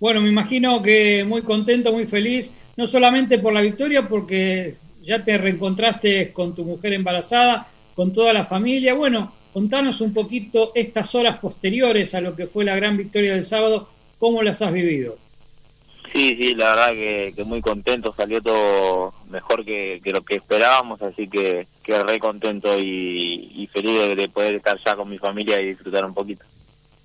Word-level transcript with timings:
Bueno, 0.00 0.20
me 0.20 0.28
imagino 0.28 0.80
que 0.82 1.24
muy 1.24 1.42
contento, 1.42 1.92
muy 1.92 2.06
feliz, 2.06 2.54
no 2.76 2.86
solamente 2.86 3.38
por 3.38 3.52
la 3.52 3.60
victoria, 3.60 4.06
porque 4.06 4.74
ya 5.02 5.24
te 5.24 5.38
reencontraste 5.38 6.32
con 6.32 6.54
tu 6.54 6.64
mujer 6.64 6.92
embarazada, 6.92 7.66
con 7.94 8.12
toda 8.12 8.32
la 8.32 8.46
familia. 8.46 8.94
Bueno, 8.94 9.32
contanos 9.52 10.00
un 10.00 10.14
poquito 10.14 10.72
estas 10.74 11.14
horas 11.14 11.38
posteriores 11.38 12.14
a 12.14 12.20
lo 12.20 12.36
que 12.36 12.46
fue 12.46 12.64
la 12.64 12.76
gran 12.76 12.96
victoria 12.96 13.34
del 13.34 13.44
sábado, 13.44 13.88
¿cómo 14.18 14.42
las 14.42 14.62
has 14.62 14.72
vivido? 14.72 15.16
Sí, 16.12 16.36
sí, 16.36 16.54
la 16.54 16.70
verdad 16.70 17.34
que, 17.34 17.44
muy 17.44 17.60
contento, 17.60 18.14
salió 18.16 18.40
todo 18.40 19.12
mejor 19.28 19.64
que, 19.64 20.00
lo 20.04 20.22
que 20.22 20.36
esperábamos, 20.36 21.02
así 21.02 21.28
que, 21.28 21.66
que 21.82 22.02
re 22.02 22.18
contento 22.18 22.78
y, 22.78 23.68
feliz 23.72 24.16
de, 24.16 24.28
poder 24.28 24.54
estar 24.54 24.78
ya 24.82 24.96
con 24.96 25.10
mi 25.10 25.18
familia 25.18 25.60
y 25.60 25.68
disfrutar 25.68 26.04
un 26.04 26.14
poquito. 26.14 26.44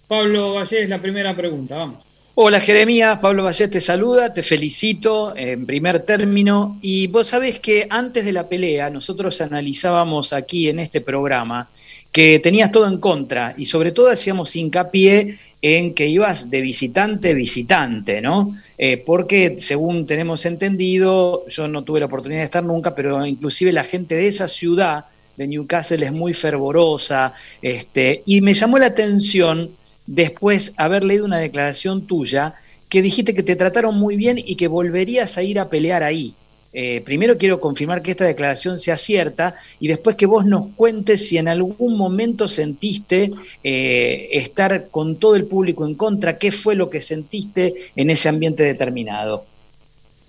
Pablo 0.08 0.54
Valle 0.54 0.84
es 0.84 0.90
la 0.90 1.02
primera 1.02 1.36
pregunta, 1.36 1.76
vamos. 1.76 2.13
Hola 2.36 2.60
Jeremías, 2.62 3.20
Pablo 3.20 3.44
Valle 3.44 3.68
te 3.68 3.80
saluda, 3.80 4.34
te 4.34 4.42
felicito 4.42 5.38
en 5.38 5.68
primer 5.68 6.00
término 6.00 6.80
y 6.82 7.06
vos 7.06 7.28
sabés 7.28 7.60
que 7.60 7.86
antes 7.88 8.26
de 8.26 8.34
la 8.34 8.50
pelea 8.50 8.90
nosotros 8.90 9.40
analizábamos 9.40 10.34
aquí 10.34 10.68
en 10.68 10.80
este 10.80 11.00
programa 11.00 11.70
que 12.12 12.40
tenías 12.40 12.72
todo 12.72 12.88
en 12.88 12.98
contra 12.98 13.54
y 13.56 13.66
sobre 13.66 13.92
todo 13.92 14.10
hacíamos 14.10 14.56
hincapié 14.56 15.38
en 15.62 15.94
que 15.94 16.08
ibas 16.08 16.50
de 16.50 16.62
visitante 16.62 17.36
visitante, 17.36 18.20
¿no? 18.20 18.58
Eh, 18.80 18.98
porque 18.98 19.58
según 19.60 20.08
tenemos 20.08 20.48
entendido, 20.48 21.46
yo 21.48 21.68
no 21.68 21.84
tuve 21.84 22.00
la 22.00 22.08
oportunidad 22.08 22.40
de 22.40 22.46
estar 22.46 22.64
nunca, 22.64 22.96
pero 22.96 23.24
inclusive 23.24 23.72
la 23.72 23.84
gente 23.84 24.16
de 24.16 24.26
esa 24.26 24.48
ciudad 24.48 25.06
de 25.38 25.48
Newcastle 25.48 26.04
es 26.04 26.12
muy 26.12 26.34
fervorosa, 26.34 27.36
este, 27.62 28.24
y 28.26 28.42
me 28.42 28.56
llamó 28.56 28.80
la 28.80 28.88
atención 28.88 29.70
después 30.06 30.74
haber 30.78 31.04
leído 31.04 31.26
una 31.26 31.40
declaración 31.40 32.06
tuya 32.06 32.56
que 32.90 33.02
dijiste 33.02 33.34
que 33.34 33.44
te 33.44 33.56
trataron 33.56 33.98
muy 33.98 34.16
bien 34.16 34.38
y 34.38 34.56
que 34.56 34.68
volverías 34.68 35.38
a 35.38 35.44
ir 35.44 35.60
a 35.60 35.70
pelear 35.70 36.04
ahí. 36.04 36.36
Eh, 36.76 37.02
primero 37.02 37.38
quiero 37.38 37.60
confirmar 37.60 38.02
que 38.02 38.12
esta 38.12 38.26
declaración 38.26 38.80
sea 38.80 38.98
cierta 38.98 39.56
y 39.80 39.88
después 39.88 40.16
que 40.16 40.26
vos 40.26 40.44
nos 40.44 40.68
cuentes 40.76 41.28
si 41.28 41.38
en 41.38 41.48
algún 41.48 41.98
momento 41.98 42.48
sentiste 42.48 43.32
eh, 43.64 44.30
estar 44.32 44.90
con 44.90 45.18
todo 45.18 45.36
el 45.36 45.46
público 45.46 45.86
en 45.86 45.94
contra, 45.94 46.40
qué 46.40 46.52
fue 46.52 46.76
lo 46.76 46.90
que 46.90 47.00
sentiste 47.00 47.92
en 47.96 48.10
ese 48.10 48.28
ambiente 48.28 48.64
determinado. 48.64 49.46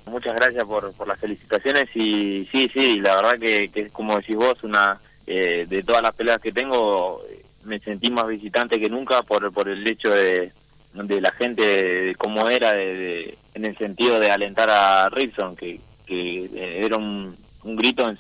Muchas 0.07 0.35
gracias 0.35 0.65
por, 0.65 0.93
las 1.07 1.19
felicitaciones 1.19 1.89
y 1.95 2.47
sí, 2.53 2.71
sí, 2.75 3.01
la 3.01 3.17
verdad 3.17 3.39
que, 3.39 3.71
es 3.75 3.91
como 3.91 4.17
decís 4.17 4.37
vos, 4.37 4.63
una 4.63 5.01
eh, 5.27 5.65
de 5.67 5.83
todas 5.83 6.03
las 6.03 6.15
peleas 6.15 6.41
que 6.43 6.53
tengo, 6.53 7.23
me 7.65 7.81
sentí 7.81 8.11
más 8.11 8.27
visitante 8.27 8.81
que 8.81 8.89
nunca 8.89 9.23
por, 9.23 9.53
por 9.53 9.69
el 9.69 9.87
hecho 9.87 10.11
de, 10.11 10.53
de 10.93 11.21
la 11.21 11.33
gente, 11.33 11.63
de 11.63 12.15
cómo 12.17 12.49
era, 12.49 12.73
de, 12.73 13.37
en 13.55 13.65
el 13.65 13.77
sentido 13.77 14.21
de 14.21 14.31
alentar 14.31 14.71
a 14.71 15.09
Ripson, 15.09 15.57
que 15.57 15.81
que 16.05 16.45
eh, 16.45 16.85
era 16.85 16.97
un, 16.97 17.37
grito 17.65 18.11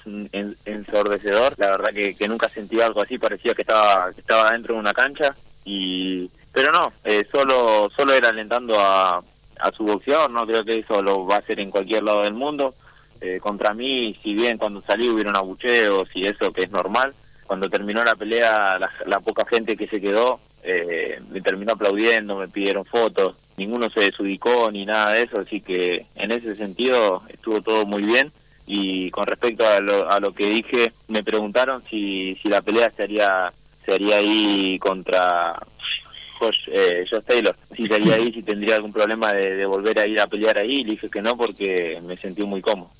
ensordecedor. 0.64 1.54
La 1.58 1.70
verdad 1.70 1.90
que, 1.92 2.28
nunca 2.28 2.48
sentí 2.48 2.80
algo 2.80 3.02
así, 3.02 3.18
parecía 3.18 3.54
que 3.54 3.62
estaba, 3.62 4.12
que 4.12 4.20
estaba 4.20 4.52
dentro 4.52 4.74
de 4.74 4.80
una 4.80 4.94
cancha. 4.94 5.34
y 5.64 6.30
Pero 6.52 6.72
no, 6.72 6.92
eh, 7.04 7.26
solo, 7.30 7.90
solo 7.94 8.14
era 8.14 8.30
alentando 8.30 8.78
a, 8.80 9.18
a 9.18 9.72
su 9.72 9.84
boxeador, 9.84 10.30
no 10.30 10.46
creo 10.46 10.64
que 10.64 10.78
eso 10.78 11.02
lo 11.02 11.26
va 11.26 11.36
a 11.36 11.38
hacer 11.38 11.60
en 11.60 11.70
cualquier 11.70 12.02
lado 12.02 12.22
del 12.22 12.34
mundo. 12.34 12.74
Eh, 13.20 13.38
contra 13.40 13.74
mí, 13.74 14.16
si 14.22 14.34
bien 14.34 14.58
cuando 14.58 14.80
salí 14.80 15.08
hubieron 15.08 15.36
abucheos 15.36 16.08
y 16.14 16.26
eso 16.26 16.52
que 16.52 16.62
es 16.62 16.70
normal, 16.70 17.14
cuando 17.46 17.68
terminó 17.68 18.04
la 18.04 18.14
pelea 18.14 18.78
la, 19.06 19.20
poca 19.20 19.44
gente 19.46 19.76
que 19.76 19.86
se 19.86 20.00
quedó 20.00 20.40
me 21.30 21.40
terminó 21.42 21.72
aplaudiendo, 21.72 22.36
me 22.36 22.48
pidieron 22.48 22.84
fotos 22.84 23.36
ninguno 23.56 23.90
se 23.90 24.00
desubicó 24.00 24.70
ni 24.70 24.84
nada 24.84 25.12
de 25.12 25.22
eso, 25.22 25.40
así 25.40 25.60
que 25.60 26.06
en 26.16 26.32
ese 26.32 26.56
sentido 26.56 27.22
estuvo 27.28 27.60
todo 27.62 27.86
muy 27.86 28.02
bien. 28.02 28.30
Y 28.66 29.10
con 29.10 29.26
respecto 29.26 29.68
a 29.68 29.78
lo, 29.80 30.10
a 30.10 30.18
lo 30.20 30.32
que 30.32 30.48
dije, 30.48 30.92
me 31.08 31.22
preguntaron 31.22 31.82
si, 31.88 32.34
si 32.42 32.48
la 32.48 32.62
pelea 32.62 32.90
se 32.90 33.02
haría, 33.02 33.52
ahí 34.16 34.78
contra 34.78 35.54
Josh, 36.38 36.68
eh, 36.72 37.04
Taylor, 37.26 37.54
si 37.76 37.86
sería 37.86 38.14
ahí, 38.14 38.32
si 38.32 38.42
tendría 38.42 38.76
algún 38.76 38.92
problema 38.92 39.34
de, 39.34 39.66
volver 39.66 39.98
a 39.98 40.06
ir 40.06 40.18
a 40.18 40.26
pelear 40.26 40.56
ahí, 40.56 40.82
le 40.82 40.92
dije 40.92 41.10
que 41.10 41.20
no 41.20 41.36
porque 41.36 41.98
me 42.02 42.16
sentí 42.16 42.42
muy 42.42 42.62
cómodo. 42.62 42.90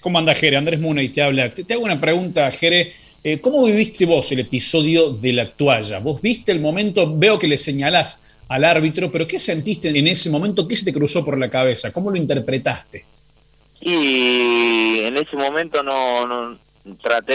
¿Cómo 0.00 0.18
anda 0.18 0.34
Jere? 0.34 0.56
Andrés 0.56 0.80
Muna 0.80 1.02
y 1.02 1.08
te 1.08 1.22
habla. 1.22 1.52
Te, 1.54 1.72
hago 1.72 1.84
una 1.84 2.00
pregunta, 2.00 2.50
Jere. 2.50 2.92
Eh, 3.28 3.40
¿Cómo 3.40 3.64
viviste 3.64 4.06
vos 4.06 4.30
el 4.30 4.38
episodio 4.38 5.10
de 5.10 5.32
la 5.32 5.50
toalla? 5.50 5.98
¿Vos 5.98 6.22
viste 6.22 6.52
el 6.52 6.60
momento? 6.60 7.12
Veo 7.12 7.40
que 7.40 7.48
le 7.48 7.58
señalás 7.58 8.38
al 8.48 8.62
árbitro, 8.62 9.10
pero 9.10 9.26
¿qué 9.26 9.40
sentiste 9.40 9.88
en 9.88 10.06
ese 10.06 10.30
momento? 10.30 10.68
¿Qué 10.68 10.76
se 10.76 10.84
te 10.84 10.92
cruzó 10.92 11.24
por 11.24 11.36
la 11.36 11.50
cabeza? 11.50 11.92
¿Cómo 11.92 12.12
lo 12.12 12.18
interpretaste? 12.18 13.04
Y 13.80 15.00
en 15.00 15.16
ese 15.16 15.36
momento 15.36 15.82
no, 15.82 16.56
traté 17.02 17.34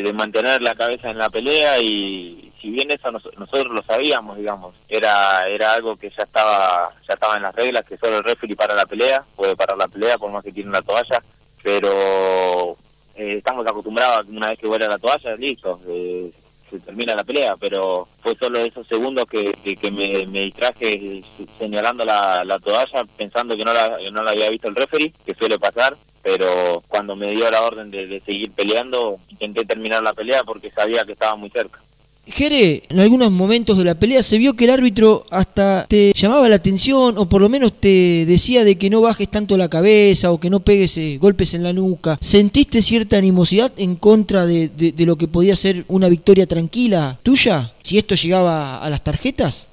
de, 0.00 0.12
mantener 0.14 0.62
la 0.62 0.74
cabeza 0.74 1.10
en 1.10 1.18
la 1.18 1.28
pelea 1.28 1.78
y 1.78 2.50
si 2.56 2.70
bien 2.70 2.90
eso 2.90 3.10
nosotros 3.10 3.74
lo 3.74 3.82
sabíamos, 3.82 4.38
digamos, 4.38 4.74
era 4.88 5.46
era 5.48 5.74
algo 5.74 5.98
que 5.98 6.08
ya 6.16 6.22
estaba 6.22 6.94
ya 7.06 7.12
estaba 7.12 7.36
en 7.36 7.42
las 7.42 7.54
reglas 7.54 7.84
que 7.86 7.98
solo 7.98 8.16
el 8.16 8.24
referee 8.24 8.56
para 8.56 8.74
la 8.74 8.86
pelea, 8.86 9.22
puede 9.36 9.54
parar 9.54 9.76
la 9.76 9.88
pelea 9.88 10.16
por 10.16 10.30
más 10.30 10.42
que 10.42 10.50
tiene 10.50 10.70
una 10.70 10.80
toalla, 10.80 11.22
pero 11.62 12.78
eh, 13.20 13.36
estamos 13.36 13.66
acostumbrados 13.66 14.20
a 14.20 14.24
que 14.24 14.34
una 14.34 14.48
vez 14.48 14.58
que 14.58 14.66
vuela 14.66 14.88
la 14.88 14.98
toalla, 14.98 15.36
listo, 15.36 15.78
eh, 15.86 16.32
se 16.66 16.80
termina 16.80 17.14
la 17.14 17.22
pelea, 17.22 17.54
pero 17.60 18.08
fue 18.22 18.34
solo 18.34 18.60
esos 18.60 18.86
segundos 18.86 19.26
que, 19.28 19.52
me, 19.92 20.26
me, 20.26 20.44
distraje 20.44 21.20
señalando 21.58 22.02
la, 22.02 22.42
la, 22.44 22.58
toalla, 22.58 23.04
pensando 23.18 23.54
que 23.58 23.64
no 23.64 23.74
la, 23.74 24.30
había 24.30 24.48
visto 24.48 24.68
el 24.68 24.74
referee, 24.74 25.12
que 25.26 25.34
suele 25.34 25.58
pasar, 25.58 25.96
pero 26.22 26.82
cuando 26.88 27.14
me 27.14 27.32
dio 27.32 27.50
la 27.50 27.62
orden 27.62 27.90
de, 27.90 28.06
de 28.06 28.20
seguir 28.20 28.52
peleando, 28.52 29.18
intenté 29.28 29.66
terminar 29.66 30.02
la 30.02 30.14
pelea 30.14 30.42
porque 30.42 30.70
sabía 30.70 31.04
que 31.04 31.12
estaba 31.12 31.36
muy 31.36 31.50
cerca. 31.50 31.78
Jere, 32.26 32.82
en 32.88 33.00
algunos 33.00 33.30
momentos 33.30 33.76
de 33.78 33.84
la 33.84 33.94
pelea 33.94 34.22
se 34.22 34.38
vio 34.38 34.54
que 34.54 34.64
el 34.64 34.70
árbitro 34.70 35.24
hasta 35.30 35.86
te 35.88 36.12
llamaba 36.14 36.48
la 36.48 36.56
atención 36.56 37.18
o 37.18 37.28
por 37.28 37.40
lo 37.40 37.48
menos 37.48 37.72
te 37.72 38.24
decía 38.26 38.62
de 38.62 38.78
que 38.78 38.90
no 38.90 39.00
bajes 39.00 39.28
tanto 39.28 39.56
la 39.56 39.68
cabeza 39.68 40.30
o 40.30 40.38
que 40.38 40.50
no 40.50 40.60
pegues 40.60 40.96
eh, 40.98 41.18
golpes 41.18 41.54
en 41.54 41.62
la 41.62 41.72
nuca. 41.72 42.18
¿Sentiste 42.20 42.82
cierta 42.82 43.16
animosidad 43.16 43.72
en 43.78 43.96
contra 43.96 44.46
de, 44.46 44.70
lo 44.98 45.16
que 45.16 45.28
podía 45.28 45.56
ser 45.56 45.84
una 45.88 46.08
victoria 46.08 46.46
tranquila 46.46 47.18
tuya 47.22 47.72
si 47.82 47.98
esto 47.98 48.14
llegaba 48.14 48.78
a 48.78 48.90
las 48.90 49.02
tarjetas? 49.02 49.68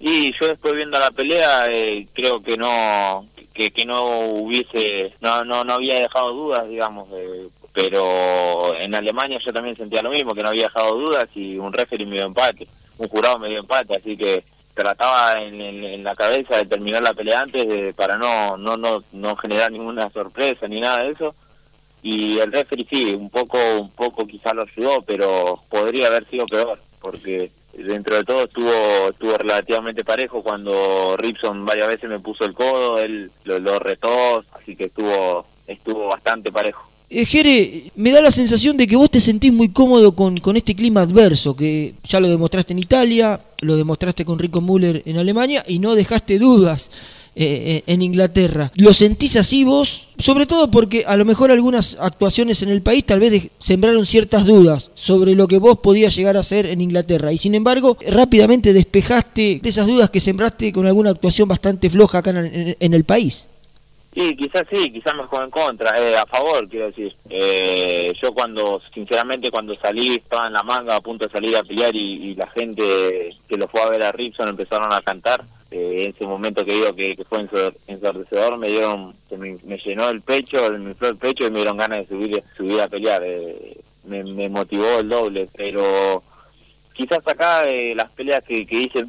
Y 0.00 0.32
yo 0.38 0.48
después 0.48 0.76
viendo 0.76 0.98
la 0.98 1.10
pelea 1.10 1.70
eh, 1.70 2.06
creo 2.12 2.42
que 2.42 2.56
no 2.56 3.26
que, 3.54 3.70
que 3.70 3.84
no 3.84 4.26
hubiese 4.26 5.14
no, 5.20 5.44
no 5.44 5.64
no 5.64 5.74
había 5.74 6.00
dejado 6.00 6.32
dudas 6.32 6.68
digamos 6.68 7.08
eh, 7.14 7.48
pero 7.76 8.74
en 8.74 8.94
Alemania 8.94 9.38
yo 9.44 9.52
también 9.52 9.76
sentía 9.76 10.00
lo 10.00 10.08
mismo, 10.08 10.34
que 10.34 10.42
no 10.42 10.48
había 10.48 10.62
dejado 10.62 10.96
dudas 10.96 11.28
y 11.34 11.58
un 11.58 11.74
referee 11.74 12.06
me 12.06 12.16
dio 12.16 12.24
empate, 12.24 12.66
un 12.96 13.06
jurado 13.06 13.38
me 13.38 13.50
dio 13.50 13.58
empate, 13.58 13.94
así 13.94 14.16
que 14.16 14.44
trataba 14.72 15.42
en, 15.42 16.02
la 16.02 16.14
cabeza 16.14 16.56
de 16.56 16.64
terminar 16.64 17.02
la 17.02 17.12
pelea 17.12 17.42
antes 17.42 17.94
para 17.94 18.16
no, 18.16 18.56
no, 18.56 18.78
no, 18.78 19.04
no 19.12 19.36
generar 19.36 19.70
ninguna 19.70 20.08
sorpresa 20.08 20.66
ni 20.66 20.80
nada 20.80 21.04
de 21.04 21.10
eso. 21.10 21.34
Y 22.02 22.38
el 22.38 22.50
referee 22.50 22.86
sí, 22.88 23.12
un 23.12 23.28
poco, 23.28 23.58
un 23.78 23.92
poco 23.92 24.26
quizá 24.26 24.54
lo 24.54 24.62
ayudó, 24.62 25.02
pero 25.02 25.60
podría 25.68 26.06
haber 26.06 26.24
sido 26.24 26.46
peor, 26.46 26.78
porque 26.98 27.50
dentro 27.74 28.16
de 28.16 28.24
todo 28.24 28.44
estuvo 28.44 29.10
estuvo 29.10 29.36
relativamente 29.36 30.02
parejo 30.02 30.42
cuando 30.42 31.14
Ripson 31.18 31.66
varias 31.66 31.88
veces 31.88 32.08
me 32.08 32.20
puso 32.20 32.46
el 32.46 32.54
codo, 32.54 33.00
él 33.00 33.30
lo, 33.44 33.58
lo 33.58 33.78
retó, 33.78 34.42
así 34.52 34.74
que 34.74 34.84
estuvo 34.84 35.44
estuvo 35.66 36.08
bastante 36.08 36.50
parejo. 36.50 36.95
Eh, 37.08 37.24
Jere, 37.24 37.92
me 37.94 38.10
da 38.10 38.20
la 38.20 38.32
sensación 38.32 38.76
de 38.76 38.86
que 38.86 38.96
vos 38.96 39.10
te 39.10 39.20
sentís 39.20 39.52
muy 39.52 39.68
cómodo 39.68 40.16
con, 40.16 40.34
este 40.56 40.74
clima 40.74 41.02
adverso, 41.02 41.54
que 41.54 41.94
ya 42.02 42.18
lo 42.18 42.28
demostraste 42.28 42.72
en 42.72 42.80
Italia, 42.80 43.40
lo 43.60 43.76
demostraste 43.76 44.24
con 44.24 44.40
Rico 44.40 44.60
Müller 44.60 45.02
en 45.06 45.16
Alemania 45.16 45.64
y 45.68 45.78
no 45.78 45.94
dejaste 45.94 46.40
dudas 46.40 46.90
eh, 47.36 47.84
eh, 47.86 47.92
en 47.92 48.02
Inglaterra. 48.02 48.72
¿Lo 48.74 48.92
sentís 48.92 49.36
así 49.36 49.62
vos? 49.62 50.08
Sobre 50.18 50.46
todo 50.46 50.68
porque 50.68 51.04
a 51.06 51.16
lo 51.16 51.24
mejor 51.24 51.52
algunas 51.52 51.96
actuaciones 52.00 52.62
en 52.62 52.70
el 52.70 52.82
país 52.82 53.04
tal 53.04 53.20
vez 53.20 53.50
sembraron 53.60 54.04
ciertas 54.04 54.44
dudas 54.44 54.90
sobre 54.96 55.36
lo 55.36 55.46
que 55.46 55.58
vos 55.58 55.78
podías 55.78 56.16
llegar 56.16 56.36
a 56.36 56.40
hacer 56.40 56.66
en 56.66 56.80
Inglaterra 56.80 57.32
y 57.32 57.38
sin 57.38 57.54
embargo 57.54 57.96
rápidamente 58.08 58.72
despejaste 58.72 59.60
esas 59.62 59.86
dudas 59.86 60.10
que 60.10 60.18
sembraste 60.18 60.72
con 60.72 60.86
alguna 60.86 61.10
actuación 61.10 61.46
bastante 61.46 61.88
floja 61.88 62.18
acá 62.18 62.30
en 62.30 62.94
el 62.94 63.04
país. 63.04 63.46
Sí, 64.16 64.34
quizás 64.34 64.66
sí, 64.70 64.90
quizás 64.90 65.12
me 65.14 65.24
en 65.44 65.50
contra, 65.50 66.00
eh, 66.00 66.16
a 66.16 66.24
favor, 66.24 66.66
quiero 66.66 66.86
decir. 66.86 67.14
Eh, 67.28 68.14
yo 68.18 68.32
cuando, 68.32 68.80
sinceramente, 68.94 69.50
cuando 69.50 69.74
salí, 69.74 70.14
estaba 70.14 70.46
en 70.46 70.54
la 70.54 70.62
manga 70.62 70.96
a 70.96 71.02
punto 71.02 71.26
de 71.26 71.30
salir 71.30 71.54
a 71.54 71.62
pelear 71.62 71.94
y, 71.94 72.34
la 72.34 72.46
gente 72.46 73.28
que 73.46 73.58
lo 73.58 73.68
fue 73.68 73.82
a 73.82 73.90
ver 73.90 74.02
a 74.02 74.12
Ripson 74.12 74.48
empezaron 74.48 74.90
a 74.90 75.02
cantar. 75.02 75.44
Eh, 75.70 76.04
en 76.04 76.10
ese 76.14 76.24
momento 76.24 76.64
que 76.64 76.72
digo 76.72 76.94
que, 76.94 77.14
fue 77.28 77.46
ensordecedor, 77.88 78.56
me 78.56 78.68
dieron, 78.68 79.12
me, 79.36 79.58
me, 79.64 79.76
llenó 79.76 80.08
el 80.08 80.22
pecho, 80.22 80.70
me 80.70 80.92
infló 80.92 81.08
el 81.08 81.18
pecho 81.18 81.46
y 81.46 81.50
me 81.50 81.58
dieron 81.58 81.76
ganas 81.76 81.98
de 81.98 82.06
subir, 82.06 82.42
subir 82.56 82.80
a 82.80 82.88
pelear. 82.88 83.22
Eh, 83.22 83.76
me, 84.04 84.24
me 84.24 84.48
motivó 84.48 85.00
el 85.00 85.10
doble, 85.10 85.46
pero 85.54 86.22
quizás 86.94 87.18
acá 87.28 87.66
las 87.94 88.10
peleas 88.12 88.42
que, 88.44 88.66
que 88.66 88.80
hice 88.80 89.04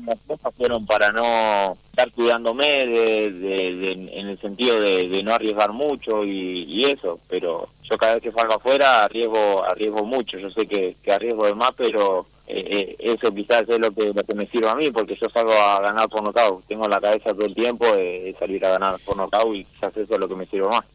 fueron 0.57 0.85
para 0.85 1.13
no 1.13 1.77
estar 1.97 2.11
cuidándome 2.11 2.85
de, 2.85 3.91
en 4.13 4.27
el 4.27 4.39
sentido 4.39 4.79
de, 4.79 5.23
no 5.23 5.33
arriesgar 5.33 5.73
mucho 5.73 6.23
y, 6.23 6.85
eso, 6.85 7.19
pero 7.27 7.67
yo 7.89 7.97
cada 7.97 8.13
vez 8.13 8.23
que 8.23 8.31
salgo 8.31 8.53
afuera 8.53 9.03
arriesgo 9.03 9.63
arriesgo 9.63 10.05
mucho, 10.05 10.37
yo 10.37 10.51
sé 10.51 10.67
que, 10.67 10.95
que 11.01 11.11
arriesgo 11.11 11.47
de 11.47 11.55
más, 11.55 11.71
pero 11.75 12.27
eh, 12.47 12.95
eh, 12.99 13.13
eso 13.13 13.33
quizás 13.33 13.67
es 13.67 13.79
lo 13.79 13.91
que, 13.91 14.13
lo 14.13 14.23
que 14.23 14.35
me 14.35 14.45
sirve 14.45 14.69
a 14.69 14.75
mí, 14.75 14.91
porque 14.91 15.15
yo 15.15 15.27
salgo 15.29 15.53
a 15.53 15.81
ganar 15.81 16.07
por 16.07 16.21
nocaut, 16.21 16.63
tengo 16.67 16.87
la 16.87 17.01
cabeza 17.01 17.33
todo 17.33 17.45
el 17.45 17.55
tiempo 17.55 17.85
de, 17.85 18.35
salir 18.37 18.63
a 18.63 18.69
ganar 18.69 18.95
por 19.03 19.17
nocaut 19.17 19.55
y 19.55 19.63
quizás 19.63 19.97
eso 19.97 20.13
es 20.13 20.19
lo 20.19 20.27
que 20.27 20.35
me 20.35 20.45
sirve 20.45 20.67
más. 20.67 20.85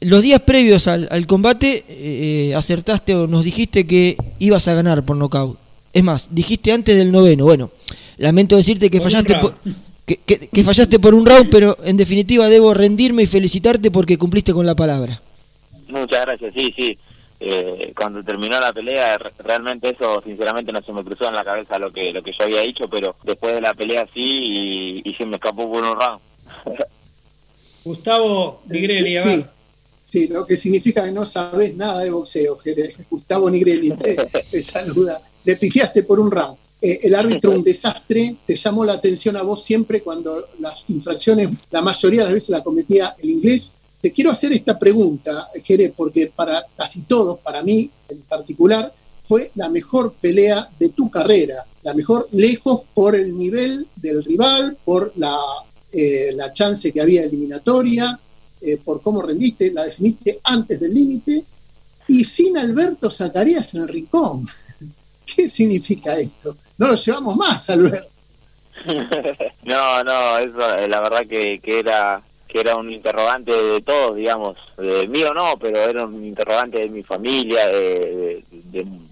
Los 0.00 0.22
días 0.22 0.40
previos 0.40 0.88
al, 0.88 1.26
combate 1.28 1.84
eh, 1.88 2.54
acertaste 2.56 3.14
o 3.14 3.28
nos 3.28 3.44
dijiste 3.44 3.86
que 3.86 4.16
ibas 4.40 4.66
a 4.66 4.74
ganar 4.74 5.04
por 5.04 5.16
nocaut. 5.16 5.56
Es 5.92 6.02
más, 6.04 6.28
dijiste 6.32 6.72
antes 6.72 6.96
del 6.96 7.10
noveno. 7.10 7.44
Bueno, 7.44 7.70
lamento 8.18 8.56
decirte 8.56 8.90
que 8.90 9.00
fallaste 9.00 9.36
por, 9.36 9.54
que, 10.16 10.64
fallaste 10.64 10.98
por 10.98 11.14
un 11.14 11.26
round, 11.26 11.50
pero 11.50 11.76
en 11.84 11.96
definitiva 11.96 12.48
debo 12.48 12.74
rendirme 12.74 13.22
y 13.24 13.26
felicitarte 13.26 13.90
porque 13.90 14.18
cumpliste 14.18 14.52
con 14.52 14.66
la 14.66 14.74
palabra. 14.74 15.20
Muchas 15.88 16.22
gracias, 16.22 16.54
sí, 16.54 16.72
sí. 16.74 16.98
Eh, 17.40 17.92
cuando 17.96 18.24
terminó 18.24 18.58
la 18.58 18.72
pelea, 18.72 19.16
realmente 19.44 19.90
eso 19.90 20.20
sinceramente 20.22 20.72
no 20.72 20.82
se 20.82 20.92
me 20.92 21.04
cruzó 21.04 21.28
en 21.28 21.36
la 21.36 21.44
cabeza 21.44 21.78
lo 21.78 21.92
que 21.92 22.12
lo 22.12 22.20
que 22.20 22.32
yo 22.32 22.44
había 22.44 22.62
dicho, 22.62 22.88
pero 22.88 23.14
después 23.22 23.54
de 23.54 23.60
la 23.60 23.74
pelea 23.74 24.06
sí 24.12 24.24
y, 24.24 25.02
y 25.04 25.14
se 25.14 25.24
me 25.24 25.36
escapó 25.36 25.70
por 25.70 25.84
un 25.84 25.96
round. 25.96 26.20
Gustavo 27.84 28.60
Nigrelli, 28.66 29.16
a 29.16 29.24
ver. 29.24 29.58
Sí, 30.02 30.26
lo 30.28 30.46
que 30.46 30.56
significa 30.56 31.04
que 31.04 31.12
no 31.12 31.26
sabes 31.26 31.76
nada 31.76 32.00
de 32.00 32.10
boxeo, 32.10 32.58
Gustavo 33.10 33.50
Nigrelli 33.50 33.90
te, 34.50 34.62
saluda. 34.62 35.20
Le 35.44 35.56
pifiaste 35.56 36.02
por 36.02 36.18
un 36.18 36.30
round. 36.30 36.56
Eh, 36.80 37.00
el 37.02 37.14
árbitro 37.14 37.50
un 37.50 37.64
desastre, 37.64 38.36
te 38.46 38.54
llamó 38.54 38.84
la 38.84 38.92
atención 38.92 39.36
a 39.36 39.42
vos 39.42 39.62
siempre 39.62 40.00
cuando 40.00 40.48
las 40.60 40.84
infracciones, 40.88 41.50
la 41.70 41.82
mayoría 41.82 42.20
de 42.20 42.26
las 42.26 42.34
veces 42.34 42.50
la 42.50 42.62
cometía 42.62 43.16
el 43.18 43.30
inglés. 43.30 43.72
Te 44.00 44.12
quiero 44.12 44.30
hacer 44.30 44.52
esta 44.52 44.78
pregunta, 44.78 45.48
Jere, 45.64 45.92
porque 45.96 46.32
para 46.34 46.64
casi 46.76 47.02
todos, 47.02 47.40
para 47.40 47.64
mí 47.64 47.90
en 48.08 48.20
particular, 48.22 48.94
fue 49.26 49.50
la 49.56 49.68
mejor 49.68 50.14
pelea 50.20 50.70
de 50.78 50.90
tu 50.90 51.10
carrera, 51.10 51.66
la 51.82 51.94
mejor 51.94 52.28
lejos 52.32 52.82
por 52.94 53.16
el 53.16 53.36
nivel 53.36 53.86
del 53.96 54.24
rival, 54.24 54.78
por 54.84 55.12
la, 55.16 55.36
eh, 55.92 56.32
la 56.34 56.52
chance 56.52 56.92
que 56.92 57.00
había 57.00 57.24
eliminatoria, 57.24 58.18
eh, 58.60 58.78
por 58.78 59.02
cómo 59.02 59.20
rendiste, 59.20 59.72
la 59.72 59.84
definiste 59.84 60.40
antes 60.44 60.80
del 60.80 60.94
límite, 60.94 61.44
y 62.06 62.24
sin 62.24 62.56
Alberto 62.56 63.10
Zacarías 63.10 63.74
en 63.74 63.82
el 63.82 63.88
rincón. 63.88 64.46
¿Qué 65.26 65.48
significa 65.48 66.18
esto? 66.18 66.56
No 66.78 66.86
lo 66.86 66.94
llevamos 66.94 67.36
más, 67.36 67.68
Alberto. 67.70 68.08
no, 69.64 70.04
no, 70.04 70.38
eso 70.38 70.74
eh, 70.76 70.88
la 70.88 71.00
verdad 71.00 71.26
que, 71.26 71.58
que 71.58 71.80
era 71.80 72.22
que 72.46 72.60
era 72.60 72.76
un 72.76 72.90
interrogante 72.90 73.52
de 73.52 73.82
todos, 73.82 74.16
digamos, 74.16 74.56
de 74.78 75.06
mío 75.06 75.34
no, 75.34 75.58
pero 75.58 75.76
era 75.76 76.06
un 76.06 76.24
interrogante 76.24 76.78
de 76.78 76.88
mi 76.88 77.02
familia, 77.02 77.66
de, 77.66 78.42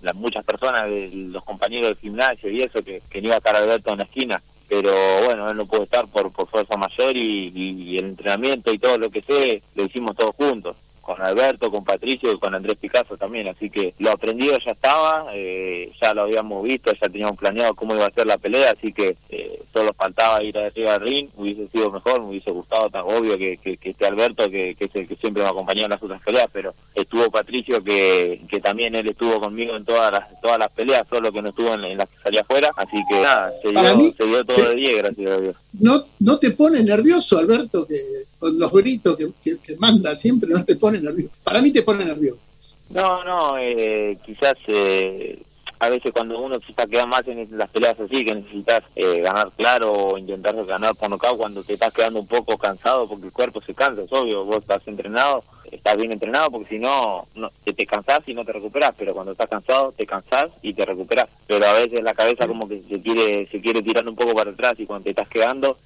las 0.00 0.14
muchas 0.14 0.42
personas, 0.42 0.88
de 0.88 1.10
los 1.12 1.44
compañeros 1.44 1.88
del 1.88 1.98
gimnasio 1.98 2.50
y 2.50 2.62
eso, 2.62 2.82
que, 2.82 3.02
que 3.10 3.20
no 3.20 3.26
iba 3.26 3.34
a 3.34 3.38
estar 3.38 3.54
Alberto 3.54 3.90
en 3.90 3.98
la 3.98 4.04
esquina. 4.04 4.42
Pero 4.68 4.90
bueno, 5.24 5.50
él 5.50 5.56
no 5.56 5.66
pudo 5.66 5.82
estar 5.82 6.08
por, 6.08 6.32
por 6.32 6.48
fuerza 6.48 6.76
mayor 6.78 7.14
y, 7.14 7.52
y 7.54 7.98
el 7.98 8.06
entrenamiento 8.06 8.72
y 8.72 8.78
todo 8.78 8.96
lo 8.96 9.10
que 9.10 9.20
sé, 9.20 9.62
lo 9.74 9.84
hicimos 9.84 10.16
todos 10.16 10.34
juntos 10.34 10.76
con 11.06 11.22
Alberto, 11.22 11.70
con 11.70 11.84
Patricio 11.84 12.32
y 12.32 12.38
con 12.38 12.52
Andrés 12.52 12.76
Picasso 12.78 13.16
también, 13.16 13.46
así 13.46 13.70
que 13.70 13.94
lo 14.00 14.10
aprendido 14.10 14.58
ya 14.58 14.72
estaba, 14.72 15.26
eh, 15.32 15.92
ya 16.00 16.12
lo 16.12 16.22
habíamos 16.22 16.64
visto, 16.64 16.92
ya 16.92 17.08
teníamos 17.08 17.38
planeado 17.38 17.74
cómo 17.74 17.94
iba 17.94 18.06
a 18.06 18.10
ser 18.10 18.26
la 18.26 18.38
pelea, 18.38 18.72
así 18.72 18.92
que 18.92 19.16
eh, 19.28 19.55
solo 19.76 19.92
faltaba 19.92 20.42
ir 20.42 20.56
arriba 20.56 20.94
al 20.94 21.02
ring, 21.02 21.28
hubiese 21.36 21.68
sido 21.68 21.90
mejor, 21.90 22.22
me 22.22 22.28
hubiese 22.28 22.50
gustado, 22.50 22.88
tan 22.88 23.02
obvio 23.02 23.36
que, 23.36 23.58
que, 23.58 23.78
esté 23.82 24.06
Alberto, 24.06 24.48
que, 24.48 24.74
que, 24.74 24.86
es 24.86 24.94
el 24.94 25.06
que 25.06 25.16
siempre 25.16 25.42
me 25.42 25.50
acompañó 25.50 25.84
en 25.84 25.90
las 25.90 26.02
otras 26.02 26.22
peleas, 26.22 26.48
pero 26.50 26.72
estuvo 26.94 27.30
Patricio, 27.30 27.84
que, 27.84 28.40
que 28.48 28.58
también 28.60 28.94
él 28.94 29.06
estuvo 29.06 29.38
conmigo 29.38 29.76
en 29.76 29.84
todas 29.84 30.10
las 30.10 30.40
todas 30.40 30.58
las 30.58 30.72
peleas, 30.72 31.06
solo 31.10 31.30
que 31.30 31.42
no 31.42 31.50
estuvo 31.50 31.74
en, 31.74 31.98
las 31.98 32.08
que 32.08 32.16
salía 32.22 32.40
afuera, 32.40 32.70
así 32.74 32.96
que 33.06 33.20
nada, 33.20 33.52
se 33.60 33.70
dio, 33.70 34.12
se 34.12 34.24
dio 34.24 34.44
todo 34.46 34.70
de 34.70 34.76
10, 34.76 34.96
gracias 34.96 35.30
a 35.30 35.40
Dios. 35.40 35.56
¿No, 35.74 36.04
¿No 36.20 36.38
te 36.38 36.52
pone 36.52 36.82
nervioso, 36.82 37.38
Alberto, 37.38 37.86
que 37.86 38.00
con 38.38 38.58
los 38.58 38.72
gritos 38.72 39.18
que, 39.18 39.58
que 39.58 39.76
manda 39.76 40.14
siempre, 40.14 40.48
no 40.48 40.64
te 40.64 40.76
pone 40.76 41.00
nervioso. 41.00 41.34
Para 41.44 41.60
mí 41.60 41.70
te 41.70 41.82
pone 41.82 42.02
nervioso. 42.02 42.40
No, 42.88 43.24
no, 43.24 43.58
eh, 43.58 44.16
quizás 44.24 44.56
eh, 44.68 45.38
a 45.78 45.88
veces 45.88 46.12
cuando 46.12 46.38
uno 46.40 46.56
está 46.56 46.86
quedando 46.86 47.08
más 47.08 47.26
en 47.28 47.46
las 47.56 47.70
peleas 47.70 47.98
así, 48.00 48.24
que 48.24 48.34
necesitas 48.34 48.82
eh, 48.94 49.20
ganar 49.20 49.50
claro 49.56 49.92
o 49.92 50.18
intentar 50.18 50.54
ganar 50.64 50.94
por 50.94 51.10
nocaut 51.10 51.36
cuando 51.36 51.62
te 51.62 51.74
estás 51.74 51.92
quedando 51.92 52.20
un 52.20 52.26
poco 52.26 52.56
cansado 52.56 53.08
porque 53.08 53.26
el 53.26 53.32
cuerpo 53.32 53.60
se 53.60 53.74
cansa, 53.74 54.02
es 54.02 54.12
obvio, 54.12 54.44
vos 54.44 54.58
estás 54.58 54.86
entrenado, 54.88 55.44
estás 55.70 55.96
bien 55.96 56.12
entrenado 56.12 56.50
porque 56.50 56.68
si 56.68 56.78
no, 56.78 57.26
no 57.34 57.50
te, 57.64 57.72
te 57.72 57.86
cansás 57.86 58.22
y 58.26 58.34
no 58.34 58.44
te 58.44 58.52
recuperas, 58.52 58.94
pero 58.96 59.14
cuando 59.14 59.32
estás 59.32 59.48
cansado 59.48 59.92
te 59.92 60.06
cansás 60.06 60.50
y 60.62 60.72
te 60.74 60.84
recuperas, 60.84 61.28
pero 61.46 61.66
a 61.66 61.74
veces 61.74 62.02
la 62.02 62.14
cabeza 62.14 62.46
como 62.46 62.68
que 62.68 62.80
se 62.80 63.00
quiere 63.00 63.46
se 63.48 63.60
quiere 63.60 63.82
tirar 63.82 64.08
un 64.08 64.16
poco 64.16 64.34
para 64.34 64.50
atrás 64.50 64.78
y 64.78 64.86
cuando 64.86 65.04
te 65.04 65.10
estás 65.10 65.28
quedando 65.28 65.76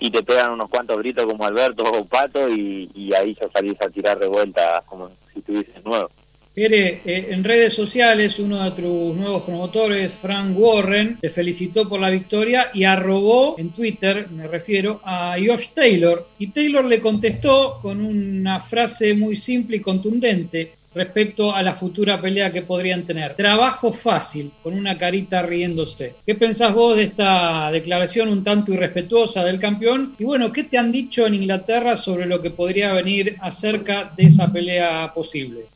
y 0.00 0.10
te 0.10 0.22
pegan 0.22 0.52
unos 0.52 0.70
cuantos 0.70 0.98
gritos 0.98 1.26
como 1.26 1.44
Alberto 1.44 1.84
o 1.84 2.04
Pato 2.06 2.48
y, 2.48 3.12
ahí 3.14 3.36
ya 3.38 3.48
salís 3.50 3.80
a 3.82 3.90
tirar 3.90 4.18
de 4.18 4.26
vuelta 4.26 4.82
como 4.86 5.08
si 5.32 5.40
estuvieses 5.40 5.84
nuevo. 5.84 6.08
Pere, 6.52 7.00
eh, 7.04 7.28
en 7.30 7.44
redes 7.44 7.74
sociales 7.74 8.40
uno 8.40 8.64
de 8.64 8.70
tus 8.72 9.16
nuevos 9.16 9.44
promotores, 9.44 10.16
Frank 10.16 10.58
Warren, 10.58 11.18
te 11.20 11.30
felicitó 11.30 11.88
por 11.88 12.00
la 12.00 12.10
victoria 12.10 12.70
y 12.74 12.82
arrobó 12.82 13.54
en 13.56 13.70
Twitter, 13.70 14.26
me 14.30 14.48
refiero, 14.48 15.00
a 15.04 15.36
Josh 15.38 15.68
Taylor. 15.72 16.26
Y 16.40 16.48
Taylor 16.48 16.84
le 16.84 17.00
contestó 17.00 17.78
con 17.80 18.00
una 18.00 18.60
frase 18.60 19.14
muy 19.14 19.36
simple 19.36 19.76
y 19.76 19.80
contundente 19.80 20.72
respecto 20.92 21.54
a 21.54 21.62
la 21.62 21.74
futura 21.76 22.20
pelea 22.20 22.50
que 22.50 22.62
podrían 22.62 23.04
tener. 23.04 23.36
Trabajo 23.36 23.92
fácil, 23.92 24.50
con 24.60 24.74
una 24.74 24.98
carita 24.98 25.42
riéndose. 25.42 26.14
¿Qué 26.26 26.34
pensás 26.34 26.74
vos 26.74 26.96
de 26.96 27.04
esta 27.04 27.70
declaración 27.70 28.28
un 28.28 28.42
tanto 28.42 28.74
irrespetuosa 28.74 29.44
del 29.44 29.60
campeón? 29.60 30.16
Y 30.18 30.24
bueno, 30.24 30.52
¿qué 30.52 30.64
te 30.64 30.78
han 30.78 30.90
dicho 30.90 31.26
en 31.28 31.34
Inglaterra 31.34 31.96
sobre 31.96 32.26
lo 32.26 32.42
que 32.42 32.50
podría 32.50 32.92
venir 32.92 33.36
acerca 33.40 34.12
de 34.16 34.24
esa 34.24 34.52
pelea 34.52 35.12
posible? 35.14 35.66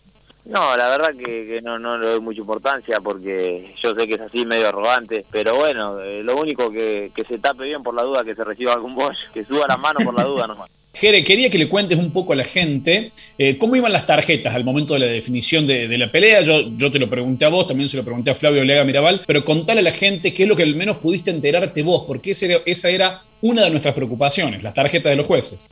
No, 0.47 0.77
la 0.77 0.89
verdad 0.89 1.15
que, 1.15 1.61
no, 1.63 1.79
no 1.79 1.97
le 1.97 2.07
doy 2.07 2.21
mucha 2.21 2.41
importancia 2.41 3.01
porque 3.01 3.75
yo 3.83 3.95
sé 3.95 4.07
que 4.07 4.15
es 4.15 4.21
así 4.21 4.45
medio 4.45 4.69
arrogante, 4.69 5.25
pero 5.31 5.57
bueno, 5.57 6.01
eh, 6.01 6.23
lo 6.23 6.37
único 6.37 6.71
que, 6.71 7.11
que 7.15 7.25
se 7.25 7.39
tape 7.39 7.65
bien 7.65 7.83
por 7.83 7.95
la 7.95 8.03
duda 8.03 8.25
que 8.25 8.35
se 8.35 8.45
reciba 8.45 8.75
algún 8.75 8.95
boss, 8.95 9.17
que 9.33 9.45
suba 9.45 9.67
la 9.67 9.79
mano 9.79 10.01
por 10.05 10.15
la 10.15 10.25
duda 10.25 10.47
nomás. 10.47 10.71
Jere, 10.95 11.25
quería 11.25 11.51
que 11.51 11.59
le 11.59 11.69
cuentes 11.69 11.99
un 11.99 12.13
poco 12.13 12.35
a 12.35 12.37
la 12.37 12.45
gente 12.45 13.11
eh, 13.37 13.59
cómo 13.59 13.75
iban 13.75 13.91
las 13.91 14.07
tarjetas 14.07 14.55
al 14.55 14.63
momento 14.63 14.95
de 14.95 15.01
la 15.01 15.07
definición 15.07 15.67
de, 15.67 15.99
la 15.99 16.11
pelea. 16.11 16.41
Yo, 16.43 16.61
yo, 16.77 16.93
te 16.93 17.01
lo 17.01 17.11
pregunté 17.11 17.45
a 17.45 17.49
vos, 17.49 17.67
también 17.67 17.89
se 17.89 17.97
lo 17.97 18.05
pregunté 18.05 18.31
a 18.31 18.35
Flavio 18.35 18.63
Lega 18.63 18.85
Mirabal, 18.85 19.23
pero 19.27 19.45
contale 19.45 19.81
a 19.81 19.83
la 19.83 19.91
gente 19.91 20.33
qué 20.33 20.45
es 20.45 20.49
lo 20.49 20.55
que 20.55 20.63
al 20.63 20.77
menos 20.77 20.99
pudiste 20.99 21.33
enterarte 21.33 21.83
vos, 21.83 22.05
porque 22.07 22.31
esa 22.31 22.89
era 22.91 23.19
una 23.41 23.63
de 23.63 23.71
nuestras 23.71 23.95
preocupaciones, 23.95 24.63
las 24.63 24.75
tarjetas 24.75 25.11
de 25.11 25.17
los 25.17 25.27
jueces. 25.27 25.69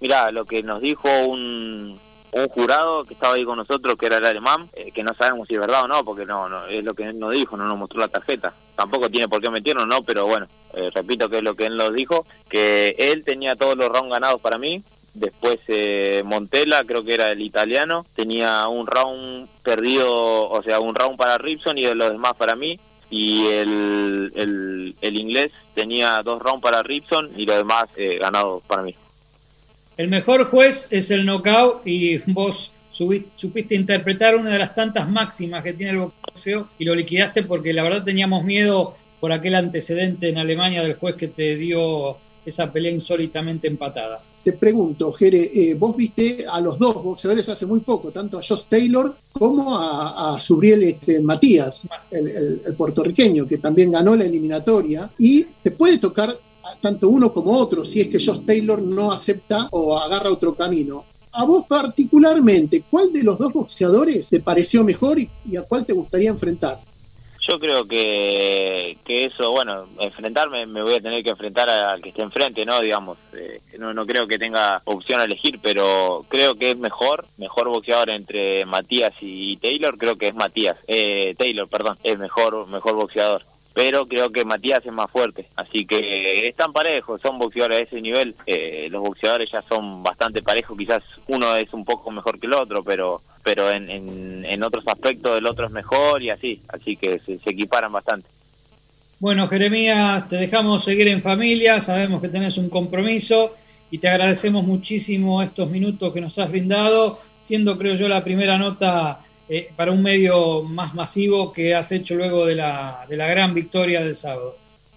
Mirá, 0.00 0.30
lo 0.30 0.46
que 0.46 0.62
nos 0.62 0.80
dijo 0.80 1.08
un, 1.26 1.98
un 2.36 2.48
jurado 2.48 3.04
que 3.04 3.14
estaba 3.14 3.34
ahí 3.34 3.44
con 3.44 3.56
nosotros, 3.56 3.96
que 3.96 4.06
era 4.06 4.18
el 4.18 4.24
alemán, 4.24 4.68
eh, 4.74 4.92
que 4.92 5.02
no 5.02 5.14
sabemos 5.14 5.48
si 5.48 5.54
es 5.54 5.60
verdad 5.60 5.84
o 5.84 5.88
no, 5.88 6.04
porque 6.04 6.26
no, 6.26 6.48
no 6.48 6.66
es 6.66 6.84
lo 6.84 6.94
que 6.94 7.04
él 7.04 7.18
nos 7.18 7.32
dijo, 7.32 7.56
no 7.56 7.66
nos 7.66 7.78
mostró 7.78 8.00
la 8.00 8.08
tarjeta. 8.08 8.52
Tampoco 8.74 9.08
tiene 9.08 9.28
por 9.28 9.40
qué 9.40 9.48
meternos, 9.48 9.86
¿no? 9.86 10.02
Pero 10.02 10.26
bueno, 10.26 10.46
eh, 10.74 10.90
repito 10.94 11.28
que 11.28 11.38
es 11.38 11.42
lo 11.42 11.54
que 11.54 11.66
él 11.66 11.76
nos 11.76 11.94
dijo, 11.94 12.26
que 12.48 12.94
él 12.98 13.24
tenía 13.24 13.56
todos 13.56 13.76
los 13.76 13.88
rounds 13.88 14.10
ganados 14.10 14.40
para 14.42 14.58
mí, 14.58 14.82
después 15.14 15.60
eh, 15.68 16.22
Montella, 16.24 16.84
creo 16.84 17.02
que 17.02 17.14
era 17.14 17.32
el 17.32 17.40
italiano, 17.40 18.04
tenía 18.14 18.68
un 18.68 18.86
round 18.86 19.48
perdido, 19.62 20.48
o 20.48 20.62
sea, 20.62 20.78
un 20.80 20.94
round 20.94 21.16
para 21.16 21.38
Ripson 21.38 21.78
y 21.78 21.86
los 21.86 22.12
demás 22.12 22.34
para 22.36 22.54
mí, 22.54 22.78
y 23.08 23.46
el, 23.46 24.32
el, 24.34 24.94
el 25.00 25.16
inglés 25.16 25.52
tenía 25.74 26.20
dos 26.22 26.42
rounds 26.42 26.62
para 26.62 26.82
Ripson 26.82 27.30
y 27.36 27.46
los 27.46 27.56
demás 27.56 27.84
eh, 27.96 28.18
ganados 28.18 28.62
para 28.64 28.82
mí. 28.82 28.94
El 29.96 30.08
mejor 30.08 30.50
juez 30.50 30.88
es 30.90 31.10
el 31.10 31.24
knockout 31.24 31.86
y 31.86 32.18
vos 32.26 32.70
supiste 32.92 33.74
interpretar 33.74 34.36
una 34.36 34.50
de 34.50 34.58
las 34.58 34.74
tantas 34.74 35.08
máximas 35.08 35.62
que 35.62 35.72
tiene 35.72 35.92
el 35.92 35.98
boxeo 35.98 36.68
y 36.78 36.84
lo 36.84 36.94
liquidaste 36.94 37.42
porque 37.42 37.72
la 37.72 37.82
verdad 37.82 38.04
teníamos 38.04 38.44
miedo 38.44 38.94
por 39.20 39.32
aquel 39.32 39.54
antecedente 39.54 40.28
en 40.28 40.38
Alemania 40.38 40.82
del 40.82 40.94
juez 40.94 41.16
que 41.16 41.28
te 41.28 41.56
dio 41.56 42.16
esa 42.44 42.70
pelea 42.70 42.92
insólitamente 42.92 43.66
empatada. 43.66 44.20
Te 44.44 44.52
pregunto, 44.52 45.12
Jere, 45.12 45.50
eh, 45.52 45.74
vos 45.74 45.96
viste 45.96 46.44
a 46.48 46.60
los 46.60 46.78
dos 46.78 47.02
boxeadores 47.02 47.48
hace 47.48 47.66
muy 47.66 47.80
poco, 47.80 48.12
tanto 48.12 48.38
a 48.38 48.42
Josh 48.42 48.66
Taylor 48.68 49.16
como 49.32 49.76
a, 49.76 50.38
Subriel 50.38 50.84
este, 50.84 51.18
Matías, 51.18 51.88
el, 52.12 52.60
puertorriqueño, 52.76 53.48
que 53.48 53.58
también 53.58 53.90
ganó 53.90 54.14
la 54.14 54.24
eliminatoria, 54.24 55.10
y 55.18 55.42
te 55.64 55.72
puede 55.72 55.98
tocar 55.98 56.38
tanto 56.80 57.08
uno 57.08 57.32
como 57.32 57.58
otro, 57.58 57.84
si 57.84 58.00
es 58.00 58.08
que 58.08 58.24
Josh 58.24 58.44
Taylor 58.44 58.80
no 58.80 59.12
acepta 59.12 59.68
o 59.70 59.96
agarra 59.96 60.30
otro 60.30 60.54
camino. 60.54 61.04
A 61.32 61.44
vos 61.44 61.66
particularmente, 61.68 62.82
¿cuál 62.90 63.12
de 63.12 63.22
los 63.22 63.38
dos 63.38 63.52
boxeadores 63.52 64.28
te 64.30 64.40
pareció 64.40 64.84
mejor 64.84 65.18
y, 65.18 65.56
a 65.56 65.62
cuál 65.62 65.84
te 65.84 65.92
gustaría 65.92 66.30
enfrentar? 66.30 66.78
Yo 67.46 67.60
creo 67.60 67.86
que, 67.86 68.96
que 69.04 69.26
eso, 69.26 69.52
bueno, 69.52 69.84
enfrentarme, 70.00 70.66
me 70.66 70.82
voy 70.82 70.94
a 70.94 71.00
tener 71.00 71.22
que 71.22 71.30
enfrentar 71.30 71.68
al 71.68 72.02
que 72.02 72.08
esté 72.08 72.22
enfrente, 72.22 72.64
¿no? 72.64 72.80
Digamos, 72.80 73.18
eh, 73.34 73.60
no, 73.78 73.94
no 73.94 74.04
creo 74.04 74.26
que 74.26 74.38
tenga 74.38 74.82
opción 74.84 75.20
a 75.20 75.24
elegir, 75.24 75.60
pero 75.62 76.24
creo 76.28 76.56
que 76.56 76.72
es 76.72 76.78
mejor, 76.78 77.26
mejor 77.36 77.68
boxeador 77.68 78.10
entre 78.10 78.64
Matías 78.64 79.12
y 79.20 79.58
Taylor, 79.58 79.96
creo 79.96 80.16
que 80.16 80.28
es 80.28 80.34
Matías, 80.34 80.78
eh, 80.88 81.34
Taylor, 81.38 81.68
perdón, 81.68 81.98
es 82.02 82.18
mejor, 82.18 82.66
mejor 82.66 82.94
boxeador 82.94 83.42
pero 83.76 84.06
creo 84.06 84.30
que 84.30 84.42
Matías 84.42 84.86
es 84.86 84.92
más 84.92 85.10
fuerte. 85.10 85.48
Así 85.54 85.84
que 85.84 86.48
están 86.48 86.72
parejos, 86.72 87.20
son 87.20 87.38
boxeadores 87.38 87.78
a 87.78 87.82
ese 87.82 88.00
nivel. 88.00 88.34
Eh, 88.46 88.88
los 88.90 89.02
boxeadores 89.02 89.50
ya 89.52 89.60
son 89.60 90.02
bastante 90.02 90.40
parejos, 90.40 90.78
quizás 90.78 91.04
uno 91.28 91.54
es 91.56 91.70
un 91.74 91.84
poco 91.84 92.10
mejor 92.10 92.40
que 92.40 92.46
el 92.46 92.54
otro, 92.54 92.82
pero 92.82 93.20
pero 93.44 93.70
en, 93.70 93.90
en, 94.46 94.62
otros 94.62 94.88
aspectos 94.88 95.36
el 95.36 95.46
otro 95.46 95.66
es 95.66 95.72
mejor 95.72 96.22
y 96.22 96.30
así, 96.30 96.62
así 96.68 96.96
que 96.96 97.18
se, 97.18 97.36
se 97.36 97.50
equiparan 97.50 97.92
bastante. 97.92 98.26
Bueno, 99.20 99.46
Jeremías, 99.46 100.26
te 100.26 100.36
dejamos 100.36 100.82
seguir 100.82 101.08
en 101.08 101.20
familia, 101.20 101.82
sabemos 101.82 102.22
que 102.22 102.30
tenés 102.30 102.56
un 102.56 102.70
compromiso 102.70 103.56
y 103.90 103.98
te 103.98 104.08
agradecemos 104.08 104.64
muchísimo 104.64 105.42
estos 105.42 105.70
minutos 105.70 106.14
que 106.14 106.22
nos 106.22 106.38
has 106.38 106.50
brindado, 106.50 107.20
siendo 107.42 107.76
creo 107.76 107.96
yo 107.96 108.08
la 108.08 108.24
primera 108.24 108.56
nota 108.56 109.20
eh, 109.48 109.70
para 109.76 109.92
un 109.92 110.02
medio 110.02 110.62
más 110.62 110.94
masivo 110.94 111.52
que 111.52 111.74
has 111.74 111.92
hecho 111.92 112.14
luego 112.14 112.46
de 112.46 112.56
la, 112.56 113.04
de 113.08 113.16
la 113.16 113.26
gran 113.28 113.54
victoria 113.54 114.02
del 114.02 114.14
sábado. 114.14 114.56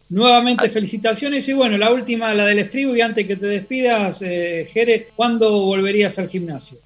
Nuevamente 0.09 0.71
felicitaciones 0.71 1.47
y 1.49 1.53
bueno, 1.53 1.77
la 1.77 1.91
última, 1.91 2.33
la 2.33 2.45
del 2.45 2.59
estribo 2.59 2.95
y 2.95 3.01
antes 3.01 3.27
que 3.27 3.35
te 3.35 3.45
despidas, 3.45 4.23
eh, 4.23 4.67
Jere, 4.73 5.09
¿cuándo 5.15 5.51
volverías 5.65 6.17
al 6.17 6.29
gimnasio? 6.29 6.79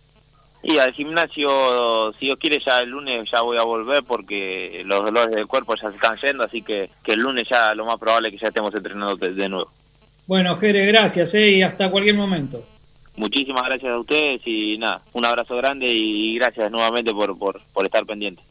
Y 0.61 0.77
al 0.77 0.93
gimnasio, 0.93 2.13
si 2.13 2.25
Dios 2.25 2.37
quiere, 2.37 2.59
ya 2.59 2.79
el 2.79 2.89
lunes 2.89 3.29
ya 3.29 3.41
voy 3.41 3.57
a 3.57 3.63
volver 3.63 4.03
porque 4.03 4.81
los 4.85 5.03
dolores 5.03 5.35
del 5.35 5.47
cuerpo 5.47 5.75
ya 5.75 5.89
se 5.89 5.95
están 5.95 6.17
yendo, 6.17 6.43
así 6.43 6.61
que, 6.61 6.89
que 7.03 7.13
el 7.13 7.19
lunes 7.19 7.47
ya 7.49 7.73
lo 7.75 7.85
más 7.85 7.97
probable 7.97 8.29
es 8.29 8.33
que 8.33 8.39
ya 8.39 8.47
estemos 8.49 8.73
entrenando 8.73 9.15
de, 9.15 9.49
nuevo. 9.49 9.71
Bueno, 10.25 10.55
Jere, 10.57 10.85
gracias 10.85 11.33
eh, 11.33 11.49
y 11.49 11.61
hasta 11.61 11.91
cualquier 11.91 12.15
momento. 12.15 12.65
Muchísimas 13.15 13.63
gracias 13.65 13.91
a 13.91 13.99
ustedes 13.99 14.41
y 14.45 14.77
nada, 14.77 15.01
un 15.13 15.25
abrazo 15.25 15.55
grande 15.57 15.87
y 15.87 16.35
gracias 16.35 16.71
nuevamente 16.71 17.13
por, 17.13 17.37
por, 17.37 17.85
estar 17.85 18.05
pendiente. 18.05 18.43